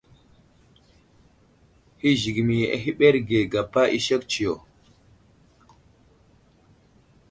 Hi 2.03 2.09
zigəmi 2.21 2.55
ahəɓerge 2.75 3.37
gapa 3.51 3.81
i 3.97 3.99
sek 4.05 4.21
tsiyo. 4.31 4.53